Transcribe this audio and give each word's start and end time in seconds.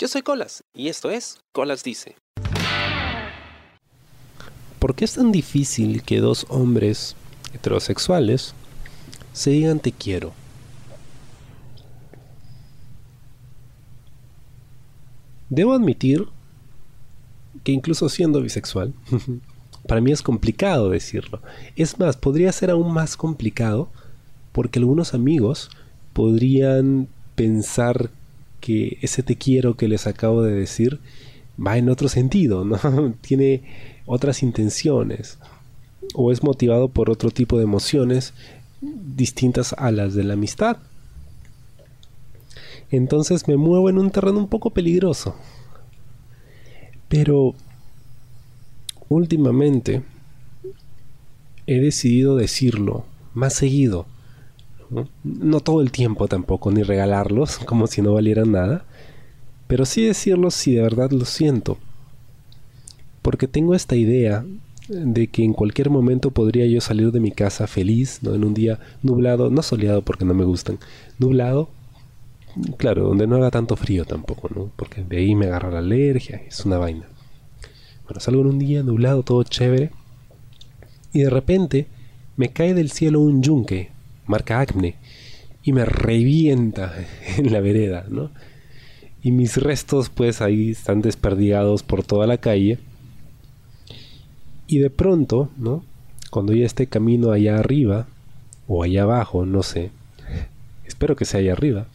Yo 0.00 0.06
soy 0.06 0.22
Colas 0.22 0.62
y 0.72 0.86
esto 0.86 1.10
es 1.10 1.40
Colas 1.50 1.82
Dice. 1.82 2.14
¿Por 4.78 4.94
qué 4.94 5.04
es 5.04 5.14
tan 5.14 5.32
difícil 5.32 6.04
que 6.04 6.20
dos 6.20 6.46
hombres 6.50 7.16
heterosexuales 7.52 8.54
se 9.32 9.50
digan 9.50 9.80
te 9.80 9.90
quiero? 9.90 10.34
Debo 15.50 15.72
admitir 15.72 16.28
que 17.64 17.72
incluso 17.72 18.08
siendo 18.08 18.40
bisexual, 18.40 18.94
para 19.88 20.00
mí 20.00 20.12
es 20.12 20.22
complicado 20.22 20.90
decirlo. 20.90 21.42
Es 21.74 21.98
más, 21.98 22.16
podría 22.16 22.52
ser 22.52 22.70
aún 22.70 22.92
más 22.92 23.16
complicado 23.16 23.90
porque 24.52 24.78
algunos 24.78 25.12
amigos 25.12 25.70
podrían 26.12 27.08
pensar 27.34 28.12
que 28.60 28.98
ese 29.02 29.22
te 29.22 29.36
quiero 29.36 29.76
que 29.76 29.88
les 29.88 30.06
acabo 30.06 30.42
de 30.42 30.52
decir 30.52 31.00
va 31.64 31.78
en 31.78 31.88
otro 31.88 32.08
sentido, 32.08 32.64
¿no? 32.64 32.78
Tiene 33.20 33.62
otras 34.06 34.42
intenciones 34.42 35.38
o 36.14 36.32
es 36.32 36.42
motivado 36.42 36.88
por 36.88 37.10
otro 37.10 37.30
tipo 37.30 37.58
de 37.58 37.64
emociones 37.64 38.32
distintas 38.80 39.74
a 39.76 39.90
las 39.90 40.14
de 40.14 40.24
la 40.24 40.34
amistad. 40.34 40.78
Entonces 42.90 43.48
me 43.48 43.56
muevo 43.56 43.90
en 43.90 43.98
un 43.98 44.10
terreno 44.10 44.38
un 44.38 44.48
poco 44.48 44.70
peligroso. 44.70 45.34
Pero 47.08 47.54
últimamente 49.08 50.02
he 51.66 51.80
decidido 51.80 52.36
decirlo 52.36 53.04
más 53.34 53.54
seguido. 53.54 54.06
¿No? 54.90 55.60
todo 55.60 55.80
el 55.80 55.90
tiempo 55.90 56.28
tampoco, 56.28 56.70
ni 56.70 56.82
regalarlos 56.82 57.58
como 57.66 57.86
si 57.86 58.02
no 58.02 58.14
valieran 58.14 58.52
nada. 58.52 58.84
Pero 59.66 59.84
sí 59.84 60.04
decirlo 60.04 60.50
si 60.50 60.74
de 60.74 60.82
verdad 60.82 61.10
lo 61.10 61.24
siento. 61.24 61.78
Porque 63.22 63.46
tengo 63.46 63.74
esta 63.74 63.96
idea 63.96 64.44
de 64.88 65.26
que 65.26 65.44
en 65.44 65.52
cualquier 65.52 65.90
momento 65.90 66.30
podría 66.30 66.66
yo 66.66 66.80
salir 66.80 67.12
de 67.12 67.20
mi 67.20 67.30
casa 67.30 67.66
feliz, 67.66 68.20
¿no? 68.22 68.34
En 68.34 68.44
un 68.44 68.54
día 68.54 68.80
nublado, 69.02 69.50
no 69.50 69.62
soleado 69.62 70.02
porque 70.02 70.24
no 70.24 70.32
me 70.32 70.44
gustan, 70.44 70.78
nublado, 71.18 71.68
claro, 72.78 73.04
donde 73.04 73.26
no 73.26 73.36
haga 73.36 73.50
tanto 73.50 73.76
frío 73.76 74.04
tampoco, 74.04 74.48
¿no? 74.54 74.70
Porque 74.76 75.04
de 75.04 75.18
ahí 75.18 75.34
me 75.34 75.46
agarra 75.46 75.70
la 75.70 75.78
alergia, 75.78 76.42
es 76.46 76.64
una 76.64 76.78
vaina. 76.78 77.06
Bueno, 78.04 78.20
salgo 78.20 78.40
en 78.40 78.48
un 78.48 78.58
día 78.58 78.82
nublado, 78.82 79.22
todo 79.22 79.42
chévere, 79.42 79.90
y 81.12 81.20
de 81.20 81.30
repente 81.30 81.86
me 82.36 82.50
cae 82.50 82.72
del 82.72 82.90
cielo 82.90 83.20
un 83.20 83.42
yunque, 83.42 83.90
marca 84.28 84.60
acne, 84.60 84.94
y 85.62 85.72
me 85.72 85.84
revienta 85.84 86.94
en 87.36 87.52
la 87.52 87.60
vereda, 87.60 88.04
¿no? 88.08 88.30
Y 89.22 89.32
mis 89.32 89.56
restos 89.56 90.10
pues 90.10 90.40
ahí 90.40 90.70
están 90.70 91.02
desperdigados 91.02 91.82
por 91.82 92.04
toda 92.04 92.26
la 92.26 92.38
calle. 92.38 92.78
Y 94.68 94.78
de 94.78 94.90
pronto, 94.90 95.50
¿no? 95.56 95.84
Cuando 96.30 96.52
ya 96.52 96.66
esté 96.66 96.86
camino 96.86 97.32
allá 97.32 97.58
arriba, 97.58 98.06
o 98.68 98.84
allá 98.84 99.02
abajo, 99.02 99.46
no 99.46 99.62
sé, 99.62 99.90
espero 100.84 101.16
que 101.16 101.24
sea 101.24 101.40
allá 101.40 101.52
arriba, 101.52 101.86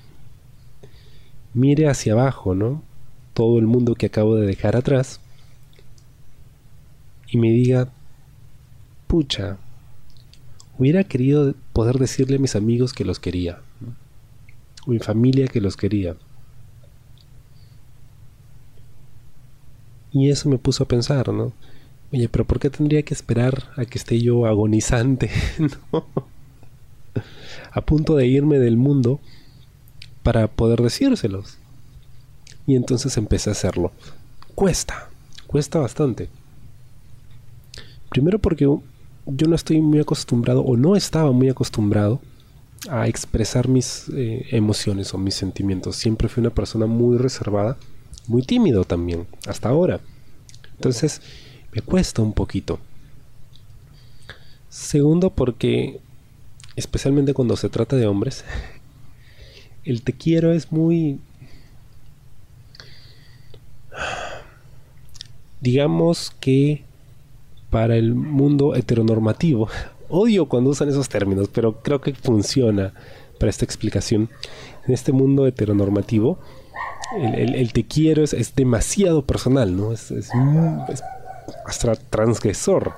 mire 1.53 1.87
hacia 1.87 2.13
abajo, 2.13 2.55
¿no? 2.55 2.81
Todo 3.35 3.59
el 3.59 3.67
mundo 3.67 3.93
que 3.93 4.07
acabo 4.07 4.35
de 4.35 4.47
dejar 4.47 4.75
atrás 4.75 5.19
y 7.27 7.37
me 7.37 7.51
diga, 7.51 7.89
pucha, 9.07 9.57
hubiera 10.77 11.03
querido 11.03 11.53
poder 11.73 11.97
decirle 11.97 12.37
a 12.37 12.39
mis 12.39 12.55
amigos 12.55 12.93
que 12.93 13.05
los 13.05 13.19
quería, 13.19 13.59
o 14.85 14.91
mi 14.91 14.99
familia 14.99 15.47
que 15.47 15.61
los 15.61 15.77
quería. 15.77 16.15
Y 20.11 20.29
eso 20.29 20.49
me 20.49 20.57
puso 20.57 20.83
a 20.83 20.87
pensar, 20.87 21.29
¿no? 21.29 21.53
Oye, 22.11 22.29
pero 22.29 22.45
¿por 22.45 22.59
qué 22.59 22.69
tendría 22.69 23.01
que 23.01 23.13
esperar 23.13 23.71
a 23.75 23.85
que 23.85 23.97
esté 23.97 24.21
yo 24.21 24.45
agonizante, 24.45 25.31
a 27.71 27.81
punto 27.81 28.15
de 28.15 28.27
irme 28.27 28.59
del 28.59 28.77
mundo 28.77 29.19
para 30.23 30.47
poder 30.47 30.81
decírselos. 30.81 31.57
Y 32.65 32.75
entonces 32.75 33.17
empecé 33.17 33.49
a 33.49 33.53
hacerlo. 33.53 33.91
Cuesta, 34.55 35.09
cuesta 35.47 35.79
bastante. 35.79 36.29
Primero 38.09 38.39
porque 38.39 38.67
yo 39.25 39.47
no 39.47 39.55
estoy 39.55 39.81
muy 39.81 39.99
acostumbrado 39.99 40.61
o 40.61 40.77
no 40.77 40.95
estaba 40.95 41.31
muy 41.31 41.49
acostumbrado 41.49 42.21
a 42.89 43.07
expresar 43.07 43.67
mis 43.67 44.09
eh, 44.13 44.47
emociones 44.51 45.13
o 45.13 45.17
mis 45.17 45.35
sentimientos. 45.35 45.95
Siempre 45.95 46.27
fui 46.27 46.41
una 46.41 46.49
persona 46.49 46.85
muy 46.85 47.17
reservada, 47.17 47.77
muy 48.27 48.43
tímido 48.43 48.83
también, 48.83 49.27
hasta 49.47 49.69
ahora. 49.69 50.01
Entonces 50.75 51.21
me 51.71 51.81
cuesta 51.81 52.21
un 52.21 52.33
poquito. 52.33 52.79
Segundo 54.69 55.29
porque, 55.29 55.99
especialmente 56.75 57.33
cuando 57.33 57.55
se 57.55 57.69
trata 57.69 57.95
de 57.95 58.07
hombres, 58.07 58.43
el 59.85 60.01
te 60.01 60.13
quiero 60.13 60.51
es 60.51 60.71
muy... 60.71 61.19
Digamos 65.61 66.31
que 66.41 66.83
para 67.73 67.95
el 67.95 68.13
mundo 68.13 68.75
heteronormativo, 68.75 69.67
odio 70.07 70.47
cuando 70.47 70.69
usan 70.69 70.89
esos 70.89 71.09
términos, 71.09 71.49
pero 71.51 71.81
creo 71.81 71.99
que 72.01 72.13
funciona 72.13 72.93
para 73.39 73.49
esta 73.49 73.65
explicación. 73.65 74.29
En 74.87 74.93
este 74.93 75.11
mundo 75.11 75.47
heteronormativo, 75.47 76.37
el, 77.17 77.73
te 77.73 77.83
quiero 77.83 78.23
es, 78.23 78.55
demasiado 78.55 79.25
personal, 79.25 79.75
¿no? 79.75 79.91
Es, 79.91 80.13
hasta 81.65 81.95
transgresor, 81.95 82.93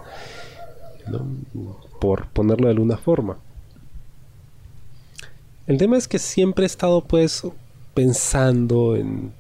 por 2.02 2.28
ponerlo 2.28 2.68
de 2.68 2.74
alguna 2.74 2.97
forma. 2.97 3.38
El 5.68 5.78
tema 5.78 5.96
es 5.96 6.09
que 6.09 6.19
siempre 6.19 6.63
he 6.63 6.68
estado 6.68 7.00
pues 7.00 7.44
pensando 7.94 8.97
en, 8.97 9.31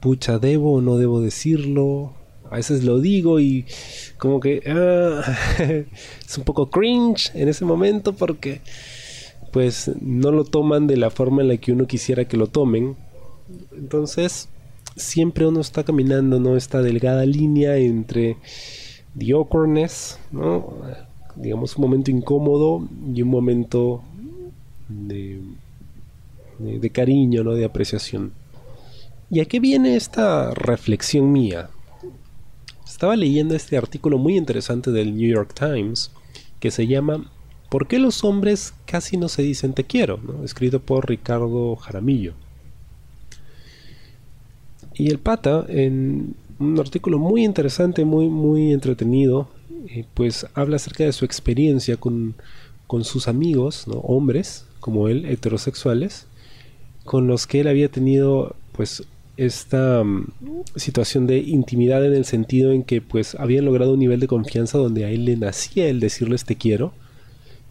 pucha, 0.00 0.38
¿debo 0.38 0.74
o 0.74 0.80
no 0.80 0.96
debo 0.96 1.20
decirlo? 1.20 2.12
A 2.54 2.58
veces 2.58 2.84
lo 2.84 3.00
digo 3.00 3.40
y 3.40 3.64
como 4.16 4.38
que 4.38 4.62
ah, 4.68 5.22
es 6.24 6.38
un 6.38 6.44
poco 6.44 6.70
cringe 6.70 7.32
en 7.34 7.48
ese 7.48 7.64
momento 7.64 8.12
porque 8.12 8.60
pues 9.50 9.90
no 10.00 10.30
lo 10.30 10.44
toman 10.44 10.86
de 10.86 10.96
la 10.96 11.10
forma 11.10 11.42
en 11.42 11.48
la 11.48 11.56
que 11.56 11.72
uno 11.72 11.88
quisiera 11.88 12.26
que 12.26 12.36
lo 12.36 12.46
tomen. 12.46 12.94
Entonces, 13.76 14.48
siempre 14.94 15.48
uno 15.48 15.60
está 15.60 15.82
caminando, 15.82 16.38
¿no? 16.38 16.56
Esta 16.56 16.80
delgada 16.80 17.26
línea 17.26 17.76
entre 17.76 18.36
the 19.18 19.32
awkwardness, 19.32 20.20
¿no? 20.30 20.74
Digamos 21.34 21.76
un 21.76 21.82
momento 21.82 22.12
incómodo 22.12 22.88
y 23.12 23.20
un 23.22 23.30
momento 23.30 24.00
de, 24.88 25.40
de, 26.60 26.90
cariño, 26.90 27.42
¿no? 27.42 27.54
de 27.54 27.64
apreciación. 27.64 28.32
¿Y 29.28 29.40
a 29.40 29.44
qué 29.44 29.58
viene 29.58 29.96
esta 29.96 30.54
reflexión 30.54 31.32
mía? 31.32 31.70
Estaba 32.94 33.16
leyendo 33.16 33.56
este 33.56 33.76
artículo 33.76 34.18
muy 34.18 34.36
interesante 34.36 34.92
del 34.92 35.16
New 35.16 35.28
York 35.28 35.52
Times 35.52 36.12
que 36.60 36.70
se 36.70 36.86
llama 36.86 37.28
¿Por 37.68 37.88
qué 37.88 37.98
los 37.98 38.22
hombres 38.22 38.72
casi 38.86 39.16
no 39.16 39.28
se 39.28 39.42
dicen 39.42 39.72
te 39.72 39.82
quiero? 39.82 40.20
escrito 40.44 40.78
por 40.78 41.08
Ricardo 41.08 41.74
Jaramillo. 41.74 42.34
Y 44.94 45.10
el 45.10 45.18
pata, 45.18 45.66
en 45.66 46.36
un 46.60 46.78
artículo 46.78 47.18
muy 47.18 47.44
interesante, 47.44 48.04
muy, 48.04 48.28
muy 48.28 48.72
entretenido, 48.72 49.48
eh, 49.88 50.04
pues 50.14 50.46
habla 50.54 50.76
acerca 50.76 51.02
de 51.02 51.12
su 51.12 51.24
experiencia 51.24 51.96
con, 51.96 52.36
con 52.86 53.02
sus 53.02 53.26
amigos, 53.26 53.88
¿no? 53.88 53.94
hombres, 53.94 54.66
como 54.78 55.08
él, 55.08 55.24
heterosexuales, 55.24 56.28
con 57.04 57.26
los 57.26 57.48
que 57.48 57.62
él 57.62 57.66
había 57.66 57.88
tenido 57.88 58.54
pues 58.70 59.02
esta 59.36 60.04
mm, 60.04 60.32
situación 60.76 61.26
de 61.26 61.38
intimidad 61.38 62.04
en 62.04 62.14
el 62.14 62.24
sentido 62.24 62.72
en 62.72 62.82
que 62.82 63.00
pues 63.00 63.34
habían 63.34 63.64
logrado 63.64 63.94
un 63.94 63.98
nivel 63.98 64.20
de 64.20 64.28
confianza 64.28 64.78
donde 64.78 65.04
a 65.04 65.10
él 65.10 65.24
le 65.24 65.36
nacía 65.36 65.86
el 65.88 66.00
decirles 66.00 66.44
te 66.44 66.56
quiero, 66.56 66.92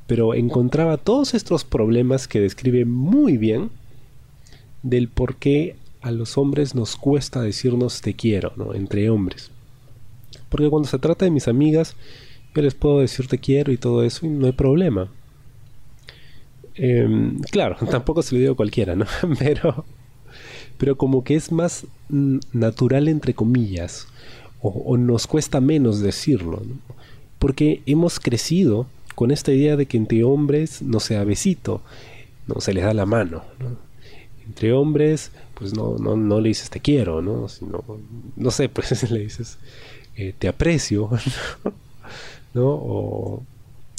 pero 0.08 0.34
encontraba 0.34 0.98
todos 0.98 1.34
estos 1.34 1.64
problemas 1.64 2.28
que 2.28 2.42
describe 2.42 2.86
muy 2.86 3.38
bien 3.38 3.70
del 4.82 5.08
por 5.08 5.38
qué 5.38 5.76
a 6.02 6.12
los 6.12 6.38
hombres 6.38 6.76
nos 6.76 6.98
cuesta 6.98 7.42
decirnos 7.42 8.02
te 8.02 8.14
quiero, 8.14 8.52
¿no? 8.58 8.74
Entre 8.74 9.10
hombres. 9.10 9.52
Porque 10.50 10.70
cuando 10.70 10.90
se 10.90 11.00
trata 11.00 11.26
de 11.26 11.32
mis 11.32 11.48
amigas, 11.48 11.96
yo 12.54 12.62
les 12.62 12.76
puedo 12.76 13.00
decir 13.00 13.28
te 13.28 13.40
quiero 13.40 13.72
y 13.72 13.78
todo 13.78 14.04
eso 14.04 14.26
y 14.26 14.30
no 14.30 14.46
hay 14.46 14.52
problema. 14.52 15.10
Em, 16.76 17.40
claro, 17.40 17.78
tampoco 17.90 18.22
se 18.22 18.36
lo 18.36 18.40
digo 18.40 18.54
a 18.54 18.58
cualquiera, 18.58 18.96
¿no? 18.96 19.06
pero, 19.40 19.86
pero 20.78 20.98
como 20.98 21.24
que 21.24 21.36
es 21.36 21.52
más 21.52 21.86
natural 22.10 23.08
entre 23.08 23.34
comillas, 23.34 24.08
o, 24.62 24.98
nos 24.98 25.28
cuesta 25.28 25.60
menos 25.60 26.00
decirlo, 26.00 26.62
porque 27.38 27.82
hemos 27.86 28.20
crecido 28.20 28.88
con 29.16 29.32
esta 29.32 29.52
idea 29.52 29.76
de 29.76 29.86
que 29.86 29.98
entre 29.98 30.24
hombres 30.24 30.82
no 30.82 31.00
sea 31.00 31.24
besito, 31.24 31.82
no 32.48 32.62
se 32.62 32.74
les 32.74 32.84
da 32.84 32.94
la 32.94 33.06
mano, 33.06 33.44
Entre 34.46 34.74
hombres, 34.74 35.32
pues 35.54 35.74
no, 35.74 35.98
no, 35.98 36.16
no 36.16 36.40
le 36.42 36.50
dices 36.50 36.70
te 36.70 36.80
quiero, 36.80 37.22
¿no? 37.22 37.48
Sino, 37.50 37.84
no 38.36 38.52
sé, 38.52 38.70
pues 38.74 39.12
le 39.12 39.20
dices 39.20 39.58
eh, 40.16 40.34
te 40.38 40.48
aprecio, 40.48 41.10
¿no? 42.54 42.68
O, 42.68 43.44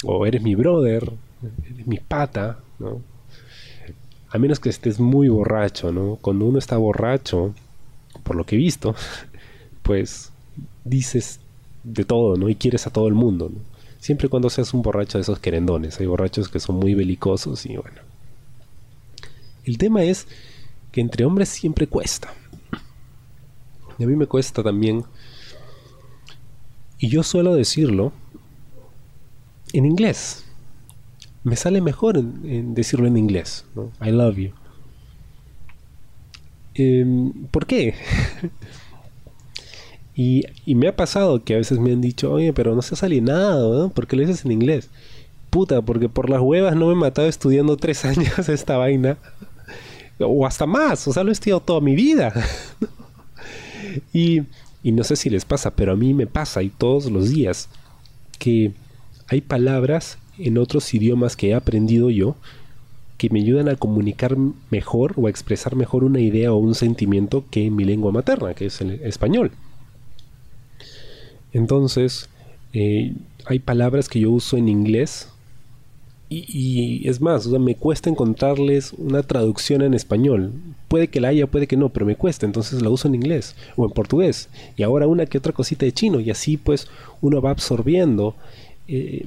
o 0.03 0.25
eres 0.25 0.41
mi 0.41 0.55
brother, 0.55 1.11
eres 1.71 1.87
mi 1.87 1.97
pata, 1.97 2.59
¿no? 2.79 3.01
A 4.35 4.37
menos 4.37 4.59
que 4.59 4.67
estés 4.67 4.99
muy 4.99 5.29
borracho, 5.29 5.93
¿no? 5.93 6.17
Cuando 6.17 6.43
uno 6.43 6.59
está 6.59 6.75
borracho, 6.75 7.53
por 8.23 8.35
lo 8.35 8.45
que 8.45 8.55
he 8.55 8.57
visto, 8.57 8.93
pues 9.81 10.33
dices 10.83 11.39
de 11.85 12.03
todo, 12.03 12.35
¿no? 12.35 12.49
Y 12.49 12.55
quieres 12.55 12.85
a 12.85 12.89
todo 12.89 13.07
el 13.07 13.13
mundo, 13.13 13.49
¿no? 13.49 13.61
Siempre 13.97 14.27
cuando 14.27 14.49
seas 14.49 14.73
un 14.73 14.81
borracho 14.81 15.17
de 15.17 15.21
esos 15.21 15.39
querendones. 15.39 16.01
Hay 16.01 16.05
borrachos 16.07 16.49
que 16.49 16.59
son 16.59 16.75
muy 16.75 16.95
belicosos 16.95 17.65
y 17.65 17.77
bueno. 17.77 18.01
El 19.63 19.77
tema 19.77 20.03
es 20.03 20.27
que 20.91 20.99
entre 20.99 21.23
hombres 21.23 21.47
siempre 21.47 21.87
cuesta. 21.87 22.33
A 22.73 24.05
mí 24.05 24.17
me 24.17 24.27
cuesta 24.27 24.61
también. 24.61 25.05
Y 26.99 27.07
yo 27.07 27.23
suelo 27.23 27.55
decirlo 27.55 28.11
en 29.71 29.85
inglés. 29.85 30.44
Me 31.45 31.55
sale 31.55 31.79
mejor 31.79 32.17
en, 32.17 32.73
decirlo 32.73 33.05
en 33.05 33.17
inglés. 33.17 33.65
I 34.03 34.09
love 34.09 34.35
you. 34.35 34.51
Em, 36.73 37.31
¿Por 37.51 37.65
qué? 37.65 37.93
Y, 40.17 40.45
me 40.65 40.87
ha 40.87 40.95
pasado 40.95 41.43
que 41.43 41.55
a 41.55 41.57
veces 41.57 41.77
me 41.77 41.91
han 41.91 41.99
dicho, 41.99 42.31
oye, 42.31 42.53
pero 42.53 42.73
no 42.73 42.81
seas 42.81 43.03
alienado, 43.03 43.77
¿no? 43.77 43.89
¿Por 43.89 44.07
qué 44.07 44.15
lo 44.15 44.21
dices 44.21 44.45
en 44.45 44.53
inglés? 44.53 44.89
Puta, 45.49 45.81
porque 45.81 46.07
por 46.07 46.29
las 46.29 46.39
huevas 46.39 46.73
no 46.73 46.87
me 46.87 46.93
he 46.93 46.95
matado 46.95 47.27
estudiando 47.27 47.75
tres 47.75 48.05
años 48.05 48.47
esta 48.47 48.77
vaina. 48.77 49.17
O 50.17 50.47
hasta 50.47 50.65
más, 50.65 51.05
o 51.09 51.11
sea, 51.11 51.25
lo 51.25 51.31
he 51.31 51.33
estudiado 51.33 51.59
toda 51.59 51.81
mi 51.81 51.95
vida. 51.95 52.31
y, 54.13 54.43
y 54.83 54.93
no 54.93 55.03
sé 55.03 55.17
si 55.17 55.29
les 55.29 55.43
pasa, 55.43 55.71
pero 55.75 55.91
a 55.91 55.97
mí 55.97 56.13
me 56.13 56.27
pasa 56.27 56.63
y 56.63 56.69
todos 56.69 57.11
los 57.11 57.29
días 57.29 57.67
que 58.39 58.71
hay 59.27 59.41
palabras 59.41 60.17
en 60.37 60.57
otros 60.57 60.93
idiomas 60.93 61.35
que 61.35 61.49
he 61.49 61.53
aprendido 61.53 62.09
yo 62.09 62.35
que 63.17 63.29
me 63.29 63.39
ayudan 63.39 63.69
a 63.69 63.75
comunicar 63.75 64.35
mejor 64.69 65.13
o 65.15 65.27
a 65.27 65.29
expresar 65.29 65.75
mejor 65.75 66.03
una 66.03 66.19
idea 66.19 66.51
o 66.51 66.57
un 66.57 66.75
sentimiento 66.75 67.45
que 67.49 67.65
en 67.65 67.75
mi 67.75 67.85
lengua 67.85 68.11
materna, 68.11 68.53
que 68.53 68.65
es 68.65 68.81
el 68.81 68.91
español. 69.03 69.51
Entonces, 71.53 72.29
eh, 72.73 73.13
hay 73.45 73.59
palabras 73.59 74.09
que 74.09 74.19
yo 74.19 74.31
uso 74.31 74.57
en 74.57 74.67
inglés 74.67 75.29
y, 76.27 77.07
es 77.07 77.21
más, 77.21 77.47
me 77.47 77.75
cuesta 77.75 78.09
encontrarles 78.09 78.93
una 78.93 79.21
traducción 79.21 79.83
en 79.83 79.93
español. 79.93 80.53
Puede 80.87 81.07
que 81.07 81.21
la 81.21 81.29
haya, 81.29 81.47
puede 81.47 81.67
que 81.67 81.77
no, 81.77 81.89
pero 81.89 82.05
me 82.05 82.15
cuesta, 82.15 82.45
entonces 82.45 82.81
la 82.81 82.89
uso 82.89 83.07
en 83.07 83.15
inglés 83.15 83.55
o 83.77 83.85
en 83.85 83.91
portugués. 83.91 84.49
Y 84.75 84.83
ahora 84.83 85.07
una 85.07 85.27
que 85.27 85.37
otra 85.37 85.53
cosita 85.53 85.85
de 85.85 85.93
chino 85.93 86.19
y 86.19 86.31
así 86.31 86.57
pues 86.57 86.87
uno 87.21 87.41
va 87.41 87.51
absorbiendo 87.51 88.35
eh, 88.87 89.25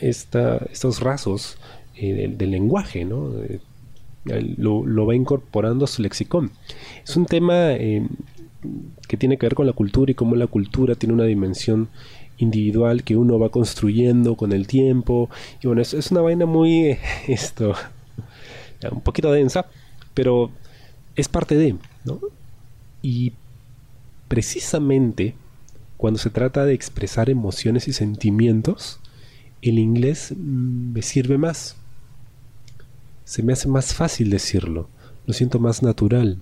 estos 0.00 1.00
rasgos 1.00 1.58
eh, 1.96 2.34
del, 2.36 2.50
lenguaje, 2.50 3.04
¿no? 3.04 3.30
Lo, 4.24 4.86
lo, 4.86 5.06
va 5.06 5.14
incorporando 5.14 5.84
a 5.84 5.88
su 5.88 6.02
lexicón. 6.02 6.52
Es 7.04 7.16
un 7.16 7.26
tema 7.26 7.74
que 9.08 9.16
tiene 9.16 9.36
que 9.36 9.46
ver 9.46 9.54
con 9.54 9.66
la 9.66 9.72
cultura 9.72 10.12
y 10.12 10.14
cómo 10.14 10.36
la 10.36 10.46
cultura 10.46 10.94
tiene 10.94 11.14
una 11.14 11.24
dimensión 11.24 11.88
individual 12.38 13.02
que 13.02 13.16
uno 13.16 13.38
va 13.38 13.48
construyendo 13.48 14.36
con 14.36 14.52
el 14.52 14.66
tiempo. 14.66 15.28
Y 15.62 15.66
bueno, 15.66 15.82
es, 15.82 15.94
es 15.94 16.10
una 16.10 16.20
vaina 16.20 16.46
muy, 16.46 16.96
esto, 17.28 17.74
un 18.90 19.00
poquito 19.00 19.32
densa, 19.32 19.66
pero 20.14 20.50
es 21.16 21.28
parte 21.28 21.56
de. 21.56 21.76
Y 23.02 23.32
precisamente 24.28 25.34
cuando 26.02 26.18
se 26.18 26.30
trata 26.30 26.64
de 26.64 26.74
expresar 26.74 27.30
emociones 27.30 27.86
y 27.86 27.92
sentimientos, 27.92 28.98
el 29.62 29.78
inglés 29.78 30.34
me 30.36 31.00
sirve 31.00 31.38
más. 31.38 31.76
Se 33.24 33.44
me 33.44 33.52
hace 33.52 33.68
más 33.68 33.94
fácil 33.94 34.28
decirlo, 34.28 34.88
lo 35.26 35.32
siento 35.32 35.60
más 35.60 35.80
natural. 35.80 36.38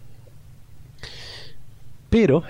Pero, 2.08 2.42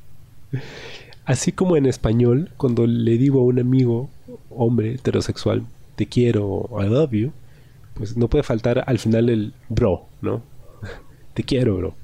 así 1.24 1.50
como 1.50 1.78
en 1.78 1.86
español, 1.86 2.50
cuando 2.58 2.86
le 2.86 3.16
digo 3.16 3.40
a 3.40 3.44
un 3.44 3.58
amigo, 3.58 4.10
hombre 4.50 4.96
heterosexual, 4.96 5.64
te 5.96 6.04
quiero, 6.04 6.68
I 6.78 6.90
love 6.90 7.12
you, 7.12 7.32
pues 7.94 8.18
no 8.18 8.28
puede 8.28 8.44
faltar 8.44 8.84
al 8.86 8.98
final 8.98 9.30
el 9.30 9.54
bro, 9.70 10.04
¿no? 10.20 10.42
te 11.32 11.42
quiero, 11.42 11.78
bro. 11.78 11.94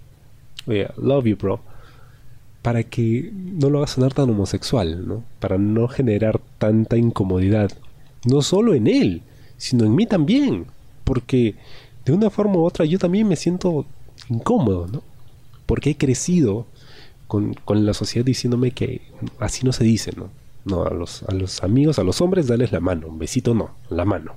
Oye, 0.66 0.88
love 0.96 1.26
you, 1.26 1.36
bro. 1.36 1.60
Para 2.68 2.82
que 2.82 3.30
no 3.32 3.70
lo 3.70 3.78
haga 3.78 3.86
sonar 3.86 4.12
tan 4.12 4.28
homosexual, 4.28 5.08
¿no? 5.08 5.24
Para 5.40 5.56
no 5.56 5.88
generar 5.88 6.38
tanta 6.58 6.98
incomodidad. 6.98 7.72
No 8.26 8.42
solo 8.42 8.74
en 8.74 8.86
él, 8.86 9.22
sino 9.56 9.86
en 9.86 9.94
mí 9.94 10.06
también. 10.06 10.66
Porque 11.04 11.54
de 12.04 12.12
una 12.12 12.28
forma 12.28 12.56
u 12.56 12.64
otra 12.64 12.84
yo 12.84 12.98
también 12.98 13.26
me 13.26 13.36
siento 13.36 13.86
incómodo, 14.28 14.86
¿no? 14.86 15.02
porque 15.68 15.90
he 15.90 15.96
crecido 15.98 16.66
con, 17.26 17.54
la 17.68 17.92
sociedad 17.92 18.24
diciéndome 18.24 18.70
que 18.70 19.02
así 19.38 19.66
no 19.66 19.72
se 19.72 19.84
dice, 19.84 20.12
¿no? 20.16 20.30
No, 20.64 20.84
a 20.84 20.90
los, 20.90 21.24
a 21.24 21.34
los 21.34 21.62
amigos, 21.62 21.98
a 21.98 22.04
los 22.04 22.22
hombres, 22.22 22.46
darles 22.46 22.72
la 22.72 22.80
mano, 22.80 23.08
un 23.08 23.18
besito 23.18 23.52
no, 23.52 23.72
la 23.90 24.06
mano. 24.06 24.34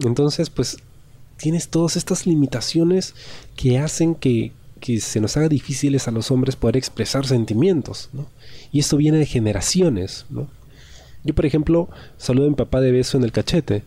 Entonces, 0.00 0.48
pues, 0.48 0.78
tienes 1.36 1.68
todas 1.68 1.96
estas 1.96 2.26
limitaciones 2.26 3.14
que 3.56 3.78
hacen 3.78 4.14
que, 4.14 4.52
que 4.80 5.00
se 5.00 5.20
nos 5.20 5.36
haga 5.36 5.48
difíciles 5.48 6.08
a 6.08 6.10
los 6.10 6.30
hombres 6.30 6.56
poder 6.56 6.76
expresar 6.76 7.26
sentimientos, 7.26 8.10
¿no? 8.12 8.26
Y 8.72 8.80
esto 8.80 8.96
viene 8.96 9.18
de 9.18 9.26
generaciones, 9.26 10.26
¿no? 10.30 10.48
Yo, 11.24 11.34
por 11.34 11.46
ejemplo, 11.46 11.88
saludo 12.18 12.46
a 12.46 12.50
mi 12.50 12.54
papá 12.54 12.80
de 12.80 12.92
beso 12.92 13.16
en 13.16 13.24
el 13.24 13.32
cachete. 13.32 13.82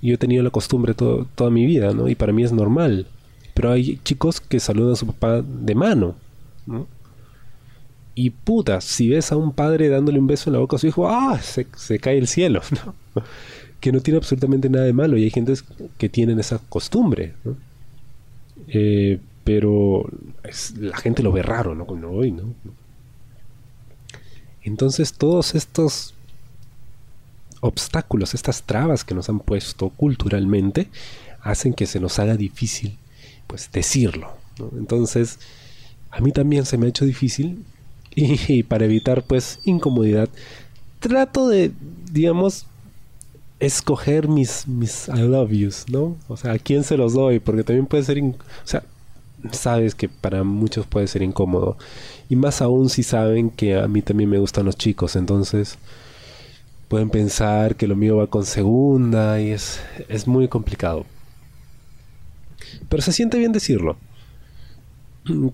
Yo 0.00 0.14
he 0.14 0.18
tenido 0.18 0.42
la 0.42 0.50
costumbre 0.50 0.94
toda 0.94 1.50
mi 1.50 1.66
vida, 1.66 1.92
¿no? 1.92 2.08
Y 2.08 2.14
para 2.14 2.32
mí 2.32 2.44
es 2.44 2.52
normal. 2.52 3.06
Pero 3.52 3.72
hay 3.72 3.98
chicos 4.04 4.40
que 4.40 4.60
saludan 4.60 4.92
a 4.92 4.96
su 4.96 5.06
papá 5.06 5.42
de 5.42 5.74
mano, 5.74 6.14
¿no? 6.66 6.86
Y 8.14 8.30
puta, 8.30 8.80
si 8.80 9.08
ves 9.08 9.30
a 9.32 9.36
un 9.36 9.52
padre 9.52 9.88
dándole 9.88 10.18
un 10.18 10.26
beso 10.26 10.48
en 10.48 10.54
la 10.54 10.60
boca 10.60 10.76
a 10.76 10.78
su 10.78 10.86
hijo, 10.86 11.08
¡ah! 11.08 11.38
Se, 11.40 11.98
cae 11.98 12.18
el 12.18 12.26
cielo, 12.26 12.62
¿no? 13.14 13.22
Que 13.80 13.92
no 13.92 14.00
tiene 14.00 14.18
absolutamente 14.18 14.68
nada 14.68 14.86
de 14.86 14.92
malo. 14.92 15.16
Y 15.16 15.24
hay 15.24 15.30
gente 15.30 15.54
que 15.98 16.08
tienen 16.08 16.40
esa 16.40 16.58
costumbre, 16.68 17.34
¿no? 17.44 17.56
Eh, 18.66 19.20
pero 19.48 20.04
la 20.78 20.98
gente 20.98 21.22
lo 21.22 21.32
ve 21.32 21.40
raro, 21.40 21.74
¿no? 21.74 21.84
Hoy, 21.84 22.32
¿no? 22.32 22.52
Entonces 24.62 25.14
todos 25.14 25.54
estos 25.54 26.12
obstáculos, 27.62 28.34
estas 28.34 28.64
trabas 28.64 29.04
que 29.04 29.14
nos 29.14 29.30
han 29.30 29.40
puesto 29.40 29.88
culturalmente, 29.88 30.88
hacen 31.40 31.72
que 31.72 31.86
se 31.86 31.98
nos 31.98 32.18
haga 32.18 32.36
difícil 32.36 32.98
pues 33.46 33.70
decirlo. 33.72 34.34
Entonces, 34.76 35.38
a 36.10 36.20
mí 36.20 36.30
también 36.30 36.66
se 36.66 36.76
me 36.76 36.84
ha 36.84 36.90
hecho 36.90 37.06
difícil 37.06 37.64
y, 38.14 38.64
para 38.64 38.84
evitar 38.84 39.22
pues 39.22 39.60
incomodidad, 39.64 40.28
trato 41.00 41.48
de, 41.48 41.72
digamos, 42.12 42.66
escoger 43.60 44.28
mis, 44.28 44.68
mis 44.68 45.08
I 45.08 45.22
love 45.22 45.52
yous, 45.52 45.86
¿no? 45.88 46.18
O 46.28 46.36
sea, 46.36 46.52
¿a 46.52 46.58
quién 46.58 46.84
se 46.84 46.98
los 46.98 47.14
doy? 47.14 47.40
Porque 47.40 47.64
también 47.64 47.86
puede 47.86 48.02
ser, 48.02 48.22
o 48.22 48.34
sea, 48.64 48.82
sabes 49.52 49.94
que 49.94 50.08
para 50.08 50.44
muchos 50.44 50.86
puede 50.86 51.06
ser 51.06 51.22
incómodo. 51.22 51.76
Y 52.28 52.36
más 52.36 52.60
aún 52.62 52.88
si 52.88 53.02
saben 53.02 53.50
que 53.50 53.76
a 53.78 53.88
mí 53.88 54.02
también 54.02 54.30
me 54.30 54.38
gustan 54.38 54.66
los 54.66 54.76
chicos, 54.76 55.16
entonces 55.16 55.78
pueden 56.88 57.10
pensar 57.10 57.76
que 57.76 57.86
lo 57.86 57.96
mío 57.96 58.16
va 58.16 58.26
con 58.28 58.44
segunda 58.44 59.40
y 59.40 59.50
es, 59.50 59.80
es 60.08 60.26
muy 60.26 60.48
complicado. 60.48 61.04
Pero 62.88 63.02
se 63.02 63.12
siente 63.12 63.38
bien 63.38 63.52
decirlo. 63.52 63.96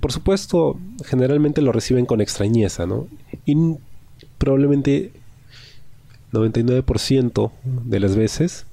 Por 0.00 0.12
supuesto, 0.12 0.78
generalmente 1.04 1.60
lo 1.60 1.72
reciben 1.72 2.06
con 2.06 2.20
extrañeza, 2.20 2.86
¿no? 2.86 3.08
Y 3.44 3.56
probablemente 4.38 5.12
99% 6.32 7.50
de 7.64 8.00
las 8.00 8.14
veces 8.14 8.66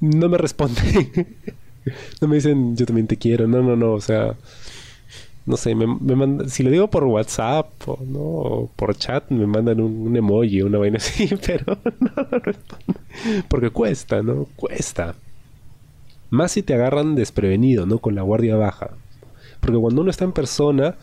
no 0.00 0.28
me 0.28 0.38
responden. 0.38 1.36
no 2.20 2.28
me 2.28 2.36
dicen 2.36 2.76
yo 2.76 2.86
también 2.86 3.06
te 3.06 3.16
quiero. 3.16 3.46
No, 3.46 3.62
no, 3.62 3.76
no. 3.76 3.92
O 3.92 4.00
sea, 4.00 4.34
no 5.46 5.56
sé, 5.56 5.74
me, 5.74 5.86
me 5.86 6.48
si 6.48 6.62
lo 6.62 6.70
digo 6.70 6.88
por 6.88 7.04
WhatsApp 7.04 7.70
o, 7.86 7.98
¿no? 8.06 8.70
por 8.76 8.96
chat, 8.96 9.30
me 9.30 9.46
mandan 9.46 9.80
un, 9.80 10.06
un 10.06 10.16
emoji, 10.16 10.62
una 10.62 10.78
vaina 10.78 10.96
así, 10.96 11.28
pero 11.46 11.78
no 12.00 12.38
responden. 12.38 13.44
Porque 13.48 13.70
cuesta, 13.70 14.22
¿no? 14.22 14.46
Cuesta. 14.56 15.14
Más 16.30 16.52
si 16.52 16.62
te 16.62 16.74
agarran 16.74 17.14
desprevenido, 17.14 17.86
¿no? 17.86 17.98
Con 17.98 18.14
la 18.14 18.22
guardia 18.22 18.56
baja. 18.56 18.90
Porque 19.60 19.78
cuando 19.78 20.00
uno 20.00 20.10
está 20.10 20.24
en 20.24 20.32
persona, 20.32 20.96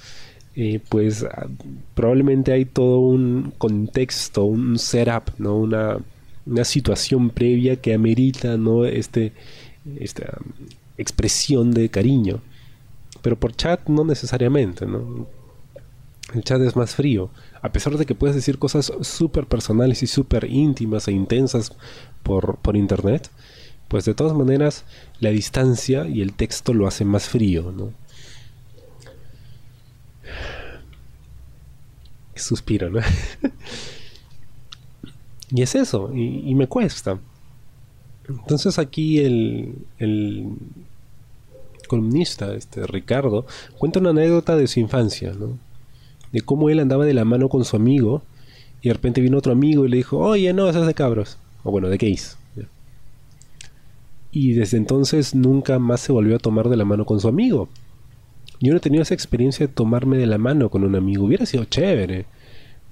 eh, 0.55 0.79
pues 0.89 1.23
ah, 1.23 1.47
probablemente 1.93 2.51
hay 2.51 2.65
todo 2.65 2.99
un 2.99 3.53
contexto, 3.57 4.43
un 4.43 4.77
setup, 4.77 5.29
¿no? 5.37 5.57
Una, 5.57 5.97
una 6.45 6.65
situación 6.65 7.29
previa 7.29 7.77
que 7.77 7.93
amerita, 7.93 8.57
¿no? 8.57 8.85
Este, 8.85 9.33
esta 9.99 10.37
expresión 10.97 11.71
de 11.71 11.89
cariño. 11.89 12.41
Pero 13.21 13.39
por 13.39 13.55
chat 13.55 13.87
no 13.87 14.03
necesariamente, 14.03 14.85
¿no? 14.85 15.27
El 16.33 16.43
chat 16.43 16.61
es 16.61 16.75
más 16.75 16.95
frío. 16.95 17.29
A 17.61 17.71
pesar 17.71 17.97
de 17.97 18.05
que 18.05 18.15
puedes 18.15 18.35
decir 18.35 18.57
cosas 18.57 18.91
súper 19.01 19.45
personales 19.45 20.01
y 20.03 20.07
súper 20.07 20.45
íntimas 20.45 21.07
e 21.07 21.11
intensas 21.11 21.73
por, 22.23 22.57
por 22.57 22.77
internet, 22.77 23.29
pues 23.91 24.05
de 24.05 24.13
todas 24.13 24.33
maneras 24.33 24.85
la 25.19 25.31
distancia 25.31 26.07
y 26.07 26.21
el 26.21 26.33
texto 26.33 26.73
lo 26.73 26.87
hacen 26.87 27.09
más 27.09 27.27
frío, 27.27 27.73
¿no? 27.73 27.91
Suspiro, 32.35 32.89
¿no? 32.89 33.01
y 35.51 35.61
es 35.61 35.75
eso, 35.75 36.09
y, 36.15 36.55
me 36.55 36.67
cuesta. 36.67 37.19
Entonces 38.39 38.79
aquí 38.79 39.19
el, 39.19 39.75
el 39.97 40.49
columnista, 41.87 42.53
este 42.55 42.87
Ricardo, 42.87 43.45
cuenta 43.77 43.99
una 43.99 44.11
anécdota 44.11 44.55
de 44.55 44.67
su 44.67 44.79
infancia, 44.79 45.33
¿no? 45.37 45.57
De 46.31 46.41
cómo 46.41 46.69
él 46.69 46.79
andaba 46.79 47.05
de 47.05 47.13
la 47.13 47.25
mano 47.25 47.49
con 47.49 47.65
su 47.65 47.75
amigo 47.75 48.23
y 48.81 48.87
de 48.87 48.93
repente 48.93 49.21
vino 49.21 49.37
otro 49.37 49.51
amigo 49.51 49.85
y 49.85 49.89
le 49.89 49.97
dijo, 49.97 50.17
oye, 50.17 50.53
no, 50.53 50.69
eso 50.69 50.81
es 50.81 50.87
de 50.87 50.93
cabros. 50.93 51.37
O 51.63 51.71
bueno, 51.71 51.89
de 51.89 51.97
gays. 51.97 52.37
Y 54.31 54.53
desde 54.53 54.77
entonces 54.77 55.35
nunca 55.35 55.77
más 55.77 55.99
se 55.99 56.13
volvió 56.13 56.37
a 56.37 56.39
tomar 56.39 56.69
de 56.69 56.77
la 56.77 56.85
mano 56.85 57.05
con 57.05 57.19
su 57.19 57.27
amigo. 57.27 57.67
Yo 58.61 58.71
no 58.71 58.77
he 58.77 58.81
tenido 58.81 59.03
esa 59.03 59.13
experiencia 59.13 59.67
de 59.67 59.73
tomarme 59.73 60.17
de 60.17 60.27
la 60.27 60.37
mano 60.37 60.69
con 60.69 60.83
un 60.83 60.95
amigo. 60.95 61.25
Hubiera 61.25 61.45
sido 61.45 61.65
chévere, 61.65 62.25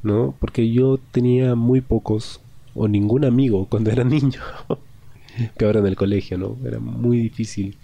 ¿no? 0.04 0.36
Porque 0.40 0.70
yo 0.70 1.00
tenía 1.12 1.56
muy 1.56 1.80
pocos 1.80 2.42
o 2.76 2.88
ningún 2.88 3.24
amigo 3.24 3.68
cuando 3.70 3.90
era 3.90 4.04
niño. 4.04 4.42
Peor 5.58 5.78
en 5.78 5.86
el 5.86 5.96
colegio, 5.96 6.38
¿no? 6.38 6.58
Era 6.66 6.80
muy 6.80 7.20
difícil. 7.20 7.78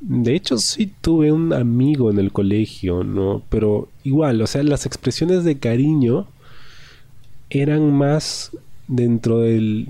De 0.00 0.34
hecho, 0.34 0.58
sí 0.58 0.92
tuve 1.00 1.32
un 1.32 1.52
amigo 1.52 2.10
en 2.10 2.18
el 2.18 2.30
colegio, 2.30 3.04
¿no? 3.04 3.42
Pero 3.48 3.88
igual, 4.02 4.42
o 4.42 4.46
sea, 4.46 4.62
las 4.62 4.84
expresiones 4.84 5.44
de 5.44 5.58
cariño 5.58 6.26
eran 7.48 7.92
más 7.92 8.50
dentro 8.86 9.40
del 9.40 9.88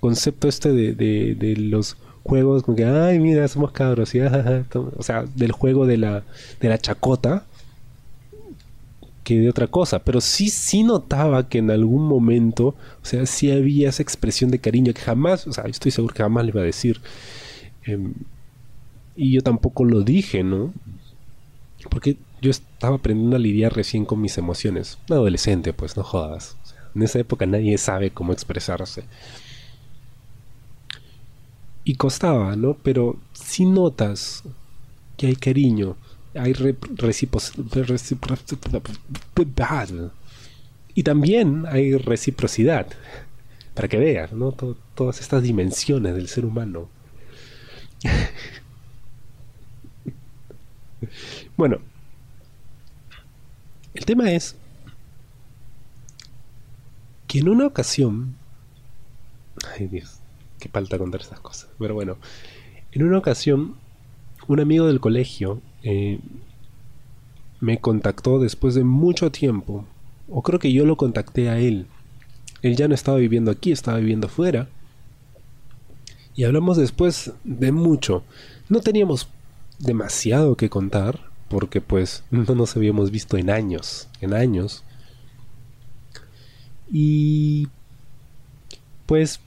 concepto 0.00 0.48
este 0.48 0.72
de, 0.72 0.94
de, 0.94 1.56
los 1.56 1.96
juegos, 2.24 2.62
como 2.62 2.76
que, 2.76 2.84
ay, 2.84 3.18
mira, 3.20 3.46
somos 3.48 3.72
cabros, 3.72 4.12
o 4.74 5.02
sea, 5.02 5.24
del 5.34 5.52
juego 5.52 5.86
de 5.86 5.98
la, 5.98 6.24
de 6.60 6.68
la 6.68 6.78
chacota, 6.78 7.46
que 9.28 9.38
de 9.38 9.50
otra 9.50 9.66
cosa, 9.66 9.98
pero 9.98 10.22
sí, 10.22 10.48
sí 10.48 10.82
notaba 10.82 11.50
que 11.50 11.58
en 11.58 11.70
algún 11.70 12.08
momento, 12.08 12.68
o 12.68 13.04
sea, 13.04 13.26
sí 13.26 13.50
había 13.50 13.90
esa 13.90 14.02
expresión 14.02 14.50
de 14.50 14.58
cariño 14.58 14.94
que 14.94 15.02
jamás, 15.02 15.46
o 15.46 15.52
sea, 15.52 15.64
estoy 15.64 15.90
seguro 15.90 16.14
que 16.14 16.22
jamás 16.22 16.44
le 16.46 16.50
iba 16.50 16.62
a 16.62 16.64
decir. 16.64 17.02
Em, 17.84 18.14
y 19.16 19.32
yo 19.32 19.42
tampoco 19.42 19.84
lo 19.84 20.00
dije, 20.00 20.42
¿no? 20.42 20.72
Porque 21.90 22.16
yo 22.40 22.50
estaba 22.50 22.96
aprendiendo 22.96 23.36
a 23.36 23.38
lidiar 23.38 23.74
recién 23.74 24.06
con 24.06 24.18
mis 24.18 24.38
emociones. 24.38 24.96
Un 25.10 25.16
adolescente, 25.16 25.74
pues, 25.74 25.94
no 25.98 26.04
jodas. 26.04 26.56
en 26.94 27.02
esa 27.02 27.18
época 27.18 27.44
nadie 27.44 27.76
sabe 27.76 28.10
cómo 28.10 28.32
expresarse 28.32 29.04
y 31.84 31.96
costaba, 31.96 32.56
¿no? 32.56 32.78
Pero 32.82 33.18
si 33.34 33.66
notas 33.66 34.42
que 35.18 35.26
hay 35.26 35.36
cariño, 35.36 35.96
hay 36.34 36.52
reciprocidad. 36.52 37.64
Y 40.94 41.02
también 41.02 41.64
hay 41.66 41.96
reciprocidad, 41.96 42.86
para 43.74 43.88
que 43.88 43.98
veas, 43.98 44.32
¿no? 44.32 44.52
todas 44.52 45.20
estas 45.20 45.42
dimensiones 45.42 46.14
del 46.14 46.28
ser 46.28 46.44
humano. 46.44 46.88
bueno, 51.56 51.78
el 53.94 54.04
tema 54.04 54.30
es 54.32 54.54
que 57.26 57.40
en 57.40 57.48
una 57.48 57.66
ocasión, 57.66 58.36
ay 59.76 59.88
Dios, 59.88 60.20
Qué 60.58 60.68
falta 60.68 60.98
contar 60.98 61.20
esas 61.20 61.40
cosas. 61.40 61.70
Pero 61.78 61.94
bueno, 61.94 62.18
en 62.92 63.04
una 63.04 63.18
ocasión, 63.18 63.76
un 64.46 64.60
amigo 64.60 64.86
del 64.86 65.00
colegio 65.00 65.60
eh, 65.82 66.20
me 67.60 67.78
contactó 67.80 68.38
después 68.38 68.74
de 68.74 68.84
mucho 68.84 69.30
tiempo. 69.30 69.84
O 70.28 70.42
creo 70.42 70.58
que 70.58 70.72
yo 70.72 70.84
lo 70.84 70.96
contacté 70.96 71.48
a 71.48 71.58
él. 71.58 71.86
Él 72.62 72.76
ya 72.76 72.88
no 72.88 72.94
estaba 72.94 73.18
viviendo 73.18 73.50
aquí, 73.50 73.72
estaba 73.72 73.98
viviendo 73.98 74.28
fuera. 74.28 74.68
Y 76.34 76.44
hablamos 76.44 76.76
después 76.76 77.32
de 77.44 77.72
mucho. 77.72 78.22
No 78.68 78.80
teníamos 78.80 79.28
demasiado 79.78 80.56
que 80.56 80.70
contar, 80.70 81.20
porque 81.48 81.80
pues 81.80 82.24
no 82.30 82.54
nos 82.54 82.76
habíamos 82.76 83.10
visto 83.10 83.36
en 83.36 83.50
años, 83.50 84.08
en 84.20 84.34
años. 84.34 84.84
Y 86.90 87.68
pues 89.06 89.40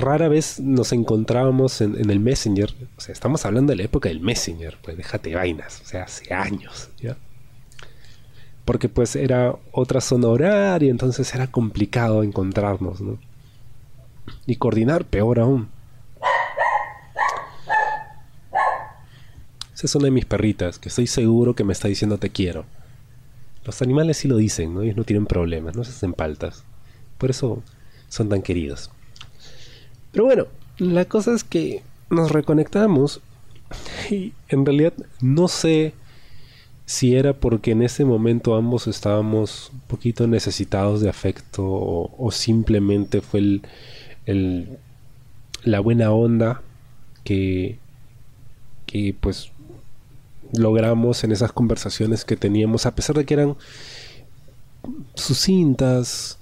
rara 0.00 0.28
vez 0.28 0.58
nos 0.58 0.92
encontrábamos 0.92 1.80
en, 1.80 2.10
el 2.10 2.20
Messenger. 2.20 2.74
O 2.96 3.00
sea, 3.00 3.12
estamos 3.12 3.44
hablando 3.44 3.70
de 3.72 3.76
la 3.76 3.84
época 3.84 4.08
del 4.08 4.20
Messenger, 4.20 4.78
pues 4.82 4.96
déjate 4.96 5.34
vainas, 5.34 5.80
o 5.82 5.84
sea, 5.86 6.04
hace 6.04 6.32
años, 6.34 6.88
¿ya? 7.00 7.16
Porque 8.64 8.88
pues 8.88 9.16
era 9.16 9.56
otra 9.72 10.00
zona 10.00 10.28
horaria, 10.28 10.90
entonces 10.90 11.34
era 11.34 11.46
complicado 11.46 12.22
encontrarnos, 12.22 13.00
¿no? 13.00 13.18
Y 14.46 14.56
coordinar, 14.56 15.04
peor 15.04 15.40
aún. 15.40 15.68
Esa 19.74 19.86
es 19.86 19.94
una 19.94 20.04
de 20.06 20.10
mis 20.10 20.26
perritas, 20.26 20.78
que 20.78 20.90
estoy 20.90 21.06
seguro 21.06 21.54
que 21.54 21.64
me 21.64 21.72
está 21.72 21.88
diciendo 21.88 22.18
te 22.18 22.30
quiero. 22.30 22.66
Los 23.64 23.82
animales 23.82 24.18
sí 24.18 24.28
lo 24.28 24.36
dicen, 24.36 24.74
¿no? 24.74 24.82
Ellos 24.82 24.96
no 24.96 25.04
tienen 25.04 25.26
problemas, 25.26 25.74
no 25.74 25.84
se 25.84 25.90
hacen 25.90 26.12
paltas. 26.12 26.64
Por 27.18 27.30
eso 27.30 27.62
son 28.08 28.28
tan 28.28 28.42
queridos. 28.42 28.90
Pero 30.12 30.24
bueno, 30.24 30.46
la 30.78 31.04
cosa 31.04 31.34
es 31.34 31.44
que 31.44 31.82
nos 32.10 32.32
reconectamos 32.32 33.20
y 34.10 34.32
en 34.48 34.66
realidad 34.66 34.92
no 35.20 35.48
sé 35.48 35.94
si 36.86 37.14
era 37.14 37.34
porque 37.34 37.70
en 37.70 37.82
ese 37.82 38.04
momento 38.04 38.56
ambos 38.56 38.88
estábamos 38.88 39.70
un 39.72 39.80
poquito 39.80 40.26
necesitados 40.26 41.00
de 41.00 41.08
afecto 41.08 41.62
o, 41.64 42.30
simplemente 42.32 43.20
fue 43.20 43.60
el, 44.26 44.78
la 45.62 45.78
buena 45.78 46.10
onda 46.10 46.62
que, 47.22 47.78
que 48.86 49.14
pues 49.20 49.52
logramos 50.52 51.22
en 51.22 51.30
esas 51.30 51.52
conversaciones 51.52 52.24
que 52.24 52.36
teníamos 52.36 52.86
a 52.86 52.94
pesar 52.96 53.16
de 53.16 53.24
que 53.24 53.34
eran 53.34 53.56
sucintas 55.14 56.38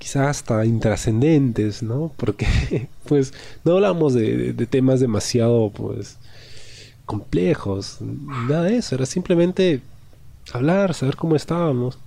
quizás 0.00 0.38
hasta 0.38 0.64
intrascendentes, 0.64 1.82
¿no? 1.82 2.10
Porque 2.16 2.88
pues 3.06 3.34
no 3.64 3.74
hablamos 3.74 4.14
de, 4.14 4.54
temas 4.68 4.98
demasiado 4.98 5.70
pues 5.70 6.16
complejos, 7.04 7.98
nada 8.00 8.64
de 8.64 8.78
eso, 8.78 8.94
era 8.94 9.04
simplemente 9.04 9.82
hablar, 10.52 10.94
saber 10.94 11.16
cómo 11.16 11.36
estábamos. 11.36 11.98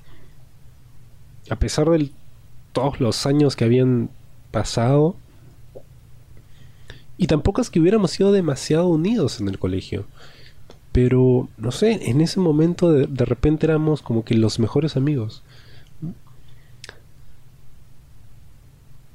A 1.50 1.55
pesar 1.57 1.88
de 1.89 2.09
todos 2.71 3.00
los 3.00 3.25
años 3.27 3.55
que 3.55 3.65
habían 3.65 4.09
pasado, 4.50 5.15
y 7.17 7.27
tampoco 7.27 7.62
es 7.62 7.69
que 7.69 7.79
hubiéramos 7.79 8.12
sido 8.12 8.31
demasiado 8.31 8.88
unidos 8.88 9.39
en 9.39 9.50
el 9.50 9.59
colegio. 9.59 10.05
Pero, 10.91 11.47
no 11.57 11.71
sé, 11.71 12.09
en 12.09 12.21
ese 12.21 12.39
momento 12.39 12.91
de 12.91 13.25
repente 13.25 13.67
éramos 13.67 14.01
como 14.01 14.23
que 14.23 14.35
los 14.35 14.57
mejores 14.57 14.95
amigos. 14.95 15.43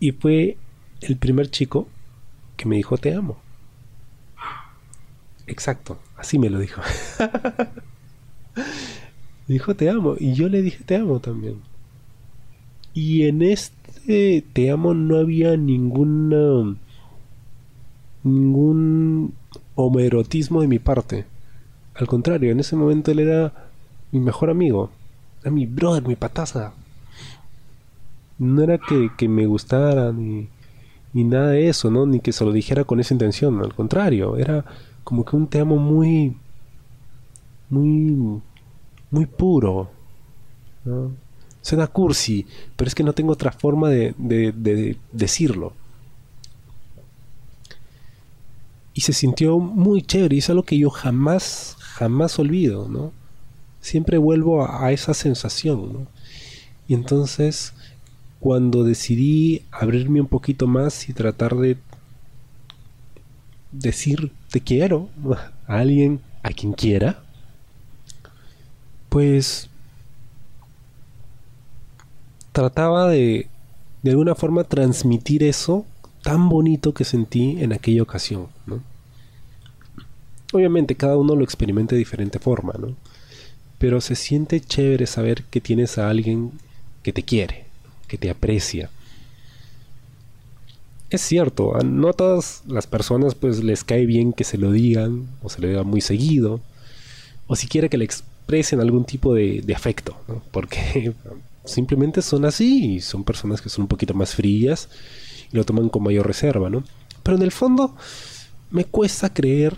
Y 0.00 0.12
fue 0.12 0.56
el 1.00 1.16
primer 1.16 1.50
chico 1.50 1.88
que 2.56 2.66
me 2.66 2.76
dijo 2.76 2.98
te 2.98 3.14
amo. 3.14 3.38
Exacto, 5.46 5.98
así 6.16 6.38
me 6.38 6.50
lo 6.50 6.58
dijo. 6.58 6.82
me 8.56 9.54
dijo 9.54 9.74
te 9.74 9.88
amo 9.88 10.14
y 10.18 10.34
yo 10.34 10.48
le 10.48 10.62
dije 10.62 10.84
te 10.84 10.96
amo 10.96 11.20
también. 11.20 11.60
Y 12.94 13.24
en 13.24 13.42
este 13.42 14.44
te 14.52 14.70
amo 14.70 14.94
no 14.94 15.16
había 15.16 15.56
ninguna 15.56 16.76
ningún 18.24 19.34
homoerotismo 19.74 20.60
de 20.60 20.68
mi 20.68 20.78
parte. 20.78 21.26
Al 21.94 22.06
contrario, 22.06 22.52
en 22.52 22.60
ese 22.60 22.76
momento 22.76 23.10
él 23.10 23.20
era 23.20 23.70
mi 24.12 24.20
mejor 24.20 24.50
amigo, 24.50 24.90
era 25.42 25.50
mi 25.50 25.66
brother, 25.66 26.06
mi 26.06 26.16
pataza, 26.16 26.72
no 28.38 28.62
era 28.62 28.78
que, 28.78 29.28
me 29.28 29.46
gustara 29.46 30.12
ni, 30.12 30.48
ni, 31.12 31.24
nada 31.24 31.50
de 31.50 31.68
eso, 31.68 31.90
¿no? 31.90 32.06
Ni 32.06 32.20
que 32.20 32.32
se 32.32 32.44
lo 32.44 32.52
dijera 32.52 32.84
con 32.84 33.00
esa 33.00 33.14
intención, 33.14 33.60
al 33.60 33.74
contrario, 33.74 34.36
era 34.36 34.64
como 35.04 35.24
que 35.24 35.36
un 35.36 35.46
te 35.46 35.60
amo 35.60 35.76
muy, 35.76 36.36
muy, 37.70 38.40
muy 39.10 39.26
puro, 39.26 39.90
¿no? 40.84 41.12
Suena 41.62 41.86
cursi, 41.86 42.46
pero 42.76 42.88
es 42.88 42.94
que 42.94 43.02
no 43.02 43.12
tengo 43.12 43.32
otra 43.32 43.52
forma 43.52 43.90
de, 43.90 44.14
de, 44.18 44.52
de 44.52 44.96
decirlo. 45.12 45.72
y 48.98 49.02
se 49.02 49.12
sintió 49.12 49.60
muy 49.60 50.02
chévere 50.02 50.34
y 50.34 50.38
es 50.40 50.50
algo 50.50 50.64
que 50.64 50.76
yo 50.76 50.90
jamás, 50.90 51.76
jamás 51.78 52.36
olvido, 52.40 52.88
¿no? 52.88 53.12
Siempre 53.80 54.18
vuelvo 54.18 54.64
a, 54.64 54.84
a 54.84 54.90
esa 54.90 55.14
sensación, 55.14 55.92
¿no? 55.92 56.06
Y 56.88 56.94
entonces, 56.94 57.74
cuando 58.40 58.84
decidí 58.84 59.62
abrirme 59.70 60.20
un 60.20 60.28
poquito 60.28 60.66
más 60.66 61.08
y 61.08 61.12
tratar 61.12 61.56
de 61.56 61.76
decir 63.72 64.32
te 64.50 64.60
quiero 64.60 65.08
a 65.66 65.78
alguien 65.78 66.20
a 66.42 66.50
quien 66.50 66.72
quiera, 66.72 67.22
pues 69.08 69.68
trataba 72.52 73.08
de 73.08 73.48
de 74.02 74.10
alguna 74.10 74.34
forma 74.34 74.64
transmitir 74.64 75.42
eso 75.42 75.84
tan 76.22 76.48
bonito 76.48 76.94
que 76.94 77.04
sentí 77.04 77.62
en 77.62 77.72
aquella 77.72 78.02
ocasión. 78.02 78.48
Obviamente 80.52 80.94
cada 80.94 81.16
uno 81.16 81.34
lo 81.34 81.44
experimenta 81.44 81.94
de 81.94 81.98
diferente 81.98 82.38
forma, 82.38 82.74
¿no? 82.78 82.94
Pero 83.78 84.00
se 84.00 84.14
siente 84.14 84.60
chévere 84.60 85.06
saber 85.06 85.44
que 85.44 85.60
tienes 85.60 85.98
a 85.98 86.08
alguien 86.08 86.52
que 87.02 87.12
te 87.12 87.22
quiere, 87.22 87.66
que 88.08 88.18
te 88.18 88.30
aprecia. 88.30 88.90
Es 91.10 91.22
cierto, 91.22 91.76
a 91.76 91.82
no 91.82 92.12
todas 92.12 92.62
las 92.66 92.86
personas 92.86 93.34
pues 93.34 93.62
les 93.62 93.84
cae 93.84 94.04
bien 94.04 94.32
que 94.32 94.44
se 94.44 94.58
lo 94.58 94.72
digan 94.72 95.26
o 95.42 95.48
se 95.48 95.60
lo 95.60 95.68
digan 95.68 95.86
muy 95.86 96.00
seguido 96.00 96.60
o 97.46 97.56
siquiera 97.56 97.88
que 97.88 97.96
le 97.96 98.04
expresen 98.04 98.80
algún 98.80 99.04
tipo 99.04 99.34
de, 99.34 99.64
afecto, 99.74 100.16
porque 100.50 101.14
simplemente 101.64 102.20
son 102.20 102.44
así 102.44 102.96
y 102.96 103.00
son 103.00 103.24
personas 103.24 103.62
que 103.62 103.70
son 103.70 103.82
un 103.82 103.88
poquito 103.88 104.14
más 104.14 104.34
frías 104.34 104.88
y 105.50 105.56
lo 105.56 105.64
toman 105.64 105.88
con 105.88 106.02
mayor 106.02 106.26
reserva, 106.26 106.68
¿no? 106.68 106.84
Pero 107.22 107.36
en 107.36 107.42
el 107.42 107.52
fondo 107.52 107.96
me 108.70 108.84
cuesta 108.84 109.32
creer 109.32 109.76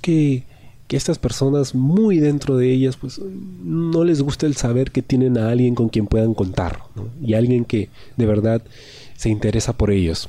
que, 0.00 0.44
que 0.90 0.96
estas 0.96 1.20
personas 1.20 1.76
muy 1.76 2.18
dentro 2.18 2.56
de 2.56 2.72
ellas 2.72 2.96
pues 2.96 3.20
no 3.62 4.02
les 4.02 4.22
gusta 4.22 4.46
el 4.46 4.56
saber 4.56 4.90
que 4.90 5.02
tienen 5.02 5.38
a 5.38 5.48
alguien 5.48 5.76
con 5.76 5.88
quien 5.88 6.08
puedan 6.08 6.34
contar 6.34 6.80
y 7.22 7.34
alguien 7.34 7.64
que 7.64 7.90
de 8.16 8.26
verdad 8.26 8.60
se 9.16 9.28
interesa 9.28 9.72
por 9.72 9.92
ellos. 9.92 10.28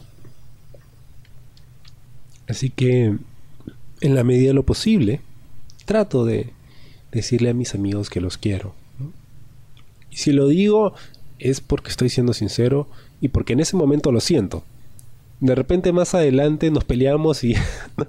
Así 2.48 2.70
que 2.70 3.18
en 4.02 4.14
la 4.14 4.24
medida 4.24 4.50
de 4.50 4.54
lo 4.54 4.62
posible 4.62 5.22
trato 5.86 6.26
de 6.26 6.52
decirle 7.12 7.50
a 7.50 7.56
mis 7.56 7.74
amigos 7.74 8.12
que 8.12 8.22
los 8.22 8.38
quiero 8.38 8.76
y 10.12 10.18
si 10.18 10.32
lo 10.32 10.48
digo 10.48 10.94
es 11.40 11.60
porque 11.60 11.90
estoy 11.90 12.10
siendo 12.10 12.34
sincero 12.34 12.88
y 13.20 13.30
porque 13.30 13.54
en 13.54 13.62
ese 13.62 13.76
momento 13.76 14.12
lo 14.12 14.20
siento. 14.20 14.64
De 15.40 15.56
repente 15.56 15.92
más 15.92 16.14
adelante 16.14 16.70
nos 16.70 16.84
peleamos 16.84 17.44
y 17.44 17.56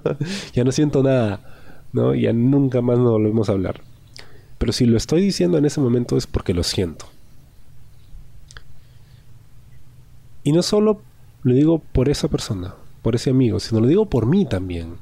ya 0.53 0.63
no 0.63 0.71
siento 0.71 1.01
nada, 1.01 1.52
¿no? 1.93 2.13
Ya 2.13 2.33
nunca 2.33 2.81
más 2.81 2.97
nos 2.97 3.11
volvemos 3.11 3.47
a 3.47 3.53
hablar. 3.53 3.81
Pero 4.57 4.73
si 4.73 4.85
lo 4.85 4.97
estoy 4.97 5.21
diciendo 5.21 5.57
en 5.57 5.65
ese 5.65 5.79
momento 5.79 6.17
es 6.17 6.27
porque 6.27 6.53
lo 6.53 6.63
siento. 6.63 7.05
Y 10.43 10.51
no 10.51 10.61
solo 10.61 11.01
lo 11.43 11.53
digo 11.53 11.79
por 11.79 12.09
esa 12.09 12.27
persona, 12.27 12.75
por 13.01 13.15
ese 13.15 13.29
amigo, 13.29 13.59
sino 13.59 13.79
lo 13.79 13.87
digo 13.87 14.07
por 14.07 14.25
mí 14.25 14.45
también. 14.45 14.95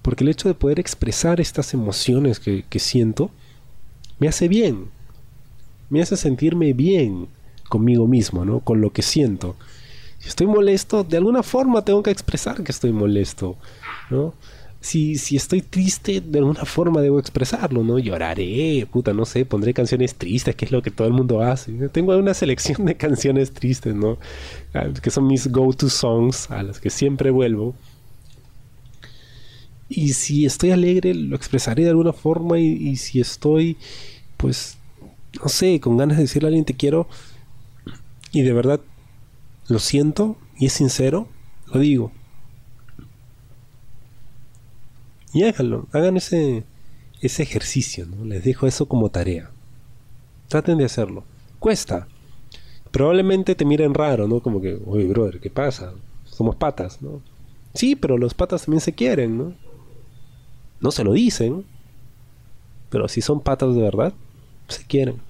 Porque 0.00 0.24
el 0.24 0.30
hecho 0.30 0.48
de 0.48 0.54
poder 0.54 0.80
expresar 0.80 1.40
estas 1.40 1.74
emociones 1.74 2.40
que, 2.40 2.64
que 2.68 2.78
siento 2.78 3.30
me 4.18 4.28
hace 4.28 4.48
bien, 4.48 4.90
me 5.90 6.00
hace 6.00 6.16
sentirme 6.16 6.72
bien 6.72 7.28
conmigo 7.68 8.06
mismo, 8.06 8.44
¿no? 8.44 8.60
Con 8.60 8.80
lo 8.80 8.92
que 8.92 9.02
siento. 9.02 9.56
Si 10.18 10.28
estoy 10.28 10.46
molesto, 10.46 11.02
de 11.04 11.16
alguna 11.16 11.42
forma 11.42 11.84
tengo 11.84 12.02
que 12.02 12.10
expresar 12.10 12.62
que 12.62 12.72
estoy 12.72 12.92
molesto, 12.92 13.56
¿no? 14.10 14.34
Si, 14.82 15.16
si 15.16 15.36
estoy 15.36 15.62
triste, 15.62 16.20
de 16.20 16.38
alguna 16.40 16.64
forma 16.64 17.00
debo 17.00 17.18
expresarlo, 17.18 17.84
¿no? 17.84 17.98
Lloraré, 17.98 18.86
puta, 18.90 19.12
no 19.14 19.24
sé, 19.24 19.46
pondré 19.46 19.72
canciones 19.72 20.16
tristes, 20.16 20.56
que 20.56 20.64
es 20.64 20.72
lo 20.72 20.82
que 20.82 20.90
todo 20.90 21.06
el 21.06 21.14
mundo 21.14 21.40
hace. 21.40 21.72
Tengo 21.90 22.16
una 22.16 22.34
selección 22.34 22.84
de 22.84 22.96
canciones 22.96 23.52
tristes, 23.52 23.94
¿no? 23.94 24.18
Ah, 24.74 24.88
que 25.00 25.10
son 25.10 25.26
mis 25.28 25.46
go-to 25.50 25.88
songs, 25.88 26.50
a 26.50 26.62
las 26.64 26.80
que 26.80 26.90
siempre 26.90 27.30
vuelvo. 27.30 27.74
Y 29.88 30.14
si 30.14 30.46
estoy 30.46 30.72
alegre, 30.72 31.14
lo 31.14 31.36
expresaré 31.36 31.84
de 31.84 31.90
alguna 31.90 32.12
forma. 32.12 32.58
Y, 32.58 32.72
y 32.72 32.96
si 32.96 33.20
estoy, 33.20 33.76
pues, 34.36 34.78
no 35.40 35.48
sé, 35.48 35.80
con 35.80 35.96
ganas 35.96 36.16
de 36.16 36.24
decirle 36.24 36.46
a 36.46 36.48
alguien 36.48 36.64
te 36.64 36.74
quiero 36.74 37.08
y 38.32 38.42
de 38.42 38.52
verdad 38.52 38.80
lo 39.68 39.78
siento 39.78 40.36
y 40.58 40.66
es 40.66 40.72
sincero, 40.72 41.28
lo 41.66 41.80
digo. 41.80 42.12
Y 45.32 45.44
háganlo, 45.44 45.86
hagan 45.92 46.16
ese, 46.16 46.64
ese 47.20 47.42
ejercicio, 47.42 48.06
¿no? 48.06 48.24
Les 48.24 48.44
dejo 48.44 48.66
eso 48.66 48.86
como 48.86 49.08
tarea. 49.08 49.50
Traten 50.48 50.78
de 50.78 50.84
hacerlo. 50.84 51.24
Cuesta. 51.58 52.06
Probablemente 52.90 53.54
te 53.54 53.64
miren 53.64 53.94
raro, 53.94 54.28
¿no? 54.28 54.40
Como 54.40 54.60
que, 54.60 54.78
oye, 54.86 55.06
brother, 55.06 55.40
¿qué 55.40 55.48
pasa? 55.48 55.94
Somos 56.24 56.56
patas, 56.56 57.00
¿no? 57.00 57.22
Sí, 57.74 57.96
pero 57.96 58.18
los 58.18 58.34
patas 58.34 58.64
también 58.64 58.82
se 58.82 58.92
quieren, 58.92 59.38
¿no? 59.38 59.54
No 60.80 60.90
se 60.90 61.04
lo 61.04 61.12
dicen, 61.12 61.64
pero 62.90 63.08
si 63.08 63.22
son 63.22 63.40
patas 63.40 63.74
de 63.74 63.80
verdad, 63.80 64.12
se 64.68 64.84
quieren. 64.84 65.22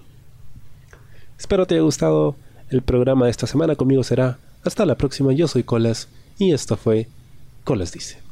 Espero 1.39 1.67
te 1.67 1.75
haya 1.75 1.83
gustado 1.83 2.35
el 2.71 2.83
programa 2.83 3.27
de 3.27 3.31
esta 3.31 3.47
semana. 3.47 3.77
Conmigo 3.77 4.03
será 4.03 4.39
hasta 4.65 4.87
la 4.87 4.97
próxima. 4.97 5.33
Yo 5.33 5.47
soy 5.47 5.63
Colas 5.63 6.09
y 6.39 6.53
esto 6.53 6.77
fue 6.77 7.09
Colas 7.65 7.93
Dice. 7.93 8.32